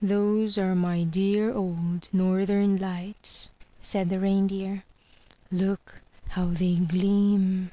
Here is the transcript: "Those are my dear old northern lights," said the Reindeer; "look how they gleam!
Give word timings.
"Those 0.00 0.56
are 0.56 0.76
my 0.76 1.02
dear 1.02 1.52
old 1.52 2.08
northern 2.12 2.76
lights," 2.76 3.50
said 3.82 4.08
the 4.08 4.20
Reindeer; 4.20 4.84
"look 5.50 6.00
how 6.28 6.46
they 6.50 6.76
gleam! 6.76 7.72